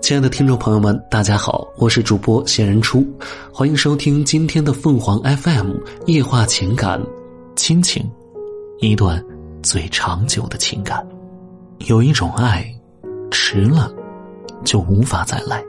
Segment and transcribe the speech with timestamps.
[0.00, 3.04] 亲爱的听众朋友们，大家好，我是主播闲人初，
[3.52, 5.72] 欢迎收听今天的凤凰 FM
[6.06, 7.02] 夜话情感，
[7.56, 8.08] 亲情，
[8.78, 9.22] 一段
[9.62, 11.04] 最长久的情感。
[11.88, 12.72] 有一种爱，
[13.32, 13.92] 迟了
[14.64, 15.60] 就无法再来；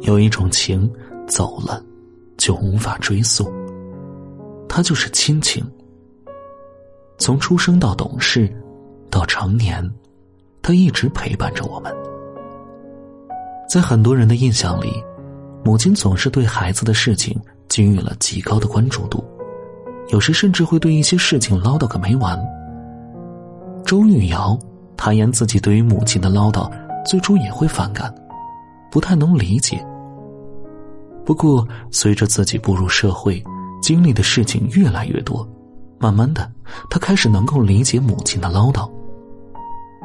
[0.00, 0.90] 有一种情，
[1.28, 1.80] 走了
[2.36, 3.48] 就无法追溯。
[4.68, 5.64] 它就是亲情。
[7.16, 8.52] 从出生到懂事，
[9.08, 9.88] 到成年，
[10.62, 11.94] 它一直陪伴着我们。
[13.68, 14.90] 在很多人的印象里，
[15.62, 19.22] 母亲总是对孩子的事情给予了极高的关注度，
[20.08, 22.42] 有时甚至会对一些事情唠叨个没完。
[23.84, 24.58] 周玉瑶
[24.96, 26.70] 坦言自己对于母亲的唠叨，
[27.04, 28.12] 最初也会反感，
[28.90, 29.84] 不太能理解。
[31.26, 33.44] 不过，随着自己步入社会，
[33.82, 35.46] 经历的事情越来越多，
[35.98, 36.50] 慢慢的，
[36.88, 38.90] 他开始能够理解母亲的唠叨。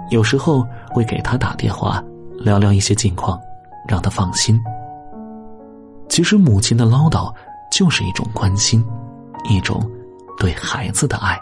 [0.09, 2.04] 有时候会给他打电话，
[2.38, 3.40] 聊聊一些近况。
[3.88, 4.60] 让他放心。
[6.10, 7.34] 其实，母亲的唠叨
[7.71, 8.85] 就是一种关心，
[9.49, 9.90] 一种
[10.38, 11.40] 对孩子的爱。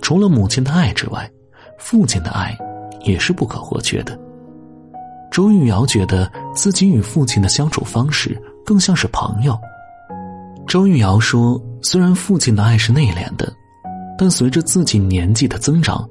[0.00, 1.30] 除了母亲的爱之外，
[1.78, 2.56] 父亲的爱
[3.04, 4.18] 也是不可或缺的。
[5.30, 9.56] 周玉瑶觉得自己与父亲的相处方式更像是朋友。
[10.66, 13.52] 周玉瑶说：“虽然父亲的爱是内敛的，
[14.18, 16.08] 但随着自己年纪的增长，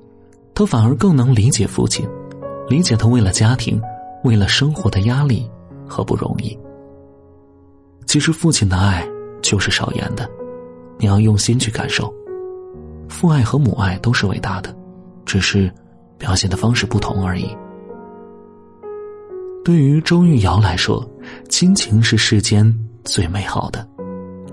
[0.55, 2.07] 他反而更能理解父亲，
[2.69, 3.79] 理解他为了家庭。”
[4.23, 5.49] 为了生活的压力
[5.87, 6.57] 和不容易，
[8.05, 9.07] 其实父亲的爱
[9.41, 10.29] 就是少言的，
[10.97, 12.13] 你要用心去感受。
[13.09, 14.75] 父爱和母爱都是伟大的，
[15.25, 15.71] 只是
[16.17, 17.55] 表现的方式不同而已。
[19.63, 21.07] 对于周玉瑶来说，
[21.49, 23.87] 亲情是世间最美好的，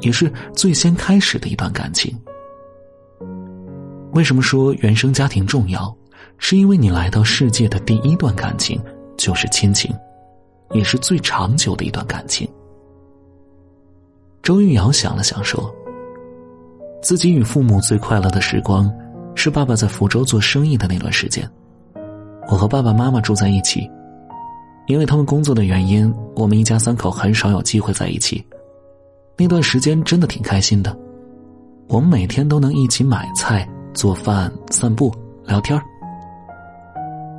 [0.01, 2.15] 也是最先开始的一段感情。
[4.13, 5.95] 为什么说原生家庭重要？
[6.39, 8.81] 是因为你来到世界的第一段感情。
[9.19, 9.95] 就是亲情，
[10.71, 12.49] 也是最长久的一段感情。
[14.43, 15.71] 周玉瑶想了想说
[17.03, 18.91] ：“自己与父母最快乐的时光，
[19.35, 21.47] 是爸爸在福州做生意的那段时间。
[22.49, 23.91] 我和爸爸妈妈住在一起，
[24.87, 28.43] 因为他们工作的原因，我们一家三口很少有机会在一起。
[29.37, 30.97] 那段时间真的挺开心的，
[31.89, 35.13] 我们每天都能一起买菜、做饭、散步、
[35.45, 35.79] 聊天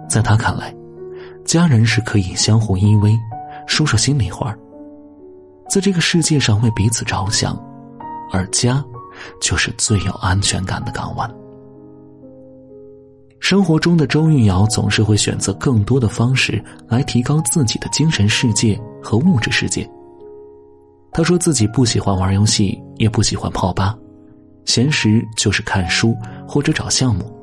[0.07, 0.71] 在他看来。”
[1.45, 3.17] 家人是可以相互依偎，
[3.67, 4.55] 说说心里话
[5.69, 7.57] 在这个世界上为彼此着想，
[8.31, 8.83] 而家
[9.41, 11.29] 就是最有安全感的港湾。
[13.39, 19.89] 生活中的周玉瑶总是会选择更多的方式来提高自己的精神世界和物质世界。
[21.11, 23.97] 他说自己不喜欢玩游戏，也不喜欢泡吧，
[24.65, 26.15] 闲时就是看书
[26.47, 27.33] 或者找项目。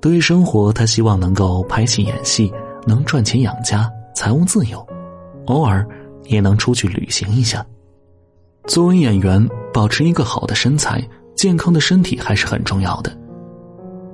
[0.00, 2.52] 对于生活，他希望能够拍戏演戏。
[2.88, 4.84] 能赚钱养家，财务自由，
[5.44, 5.86] 偶尔
[6.24, 7.64] 也能出去旅行一下。
[8.66, 11.06] 作为演员，保持一个好的身材、
[11.36, 13.14] 健康的身体还是很重要的。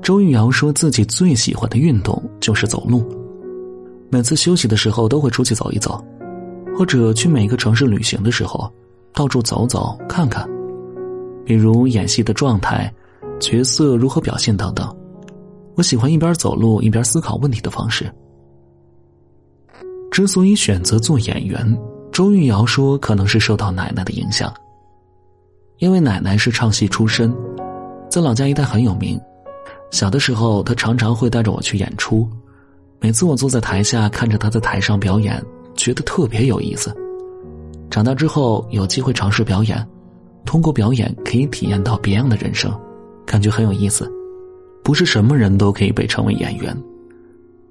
[0.02, 3.04] 周玉瑶说自己最喜欢的运动就是走路，
[4.10, 6.04] 每次休息的时候都会出去走一走，
[6.76, 8.68] 或者去每个城市旅行的时候，
[9.12, 10.44] 到处走走看看，
[11.44, 12.92] 比如演戏的状态、
[13.38, 14.92] 角色如何表现等等。
[15.76, 18.12] 我喜欢一边走路一边思考问题的方式。
[20.14, 21.76] 之所以选择做演员，
[22.12, 24.54] 周玉瑶说，可能是受到奶奶的影响。
[25.78, 27.34] 因为奶奶是唱戏出身，
[28.08, 29.20] 在老家一带很有名。
[29.90, 32.28] 小的时候，她常常会带着我去演出，
[33.00, 35.44] 每次我坐在台下看着她在台上表演，
[35.74, 36.94] 觉得特别有意思。
[37.90, 39.84] 长大之后有机会尝试表演，
[40.46, 42.72] 通过表演可以体验到别样的人生，
[43.26, 44.08] 感觉很有意思。
[44.84, 46.72] 不是什么人都可以被称为演员。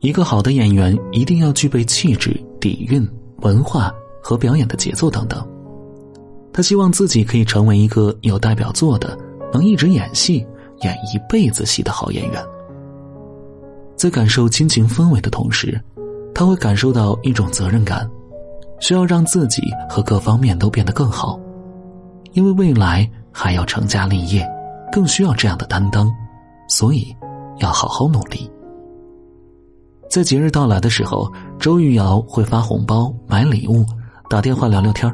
[0.03, 3.89] 一个好的演员一定要具备气质、底蕴、文化
[4.21, 5.41] 和表演的节奏等等。
[6.51, 9.17] 他希望自己可以成为一个有代表作的、
[9.53, 10.45] 能一直演戏、
[10.81, 12.43] 演一辈子戏的好演员。
[13.95, 15.81] 在感受亲情氛围的同时，
[16.35, 18.05] 他会感受到一种责任感，
[18.81, 21.39] 需要让自己和各方面都变得更好，
[22.33, 24.45] 因为未来还要成家立业，
[24.91, 26.13] 更需要这样的担当，
[26.67, 27.15] 所以
[27.59, 28.51] 要好好努力。
[30.09, 33.83] 在节日到来的时候，周玉瑶会发红包、买礼物、
[34.29, 35.11] 打电话聊聊天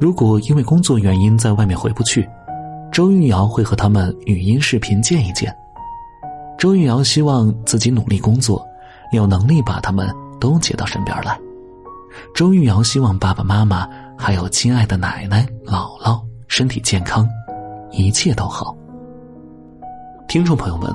[0.00, 2.28] 如果因为工作原因在外面回不去，
[2.92, 5.52] 周玉瑶会和他们语音视频见一见。
[6.56, 8.64] 周玉瑶希望自己努力工作，
[9.12, 10.08] 有能力把他们
[10.40, 11.36] 都接到身边来。
[12.34, 17.28] 周玉瑶希望爸爸妈妈还有亲爱的奶奶、姥姥身体健康，
[17.90, 18.76] 一切都好。
[20.28, 20.94] 听众朋友们。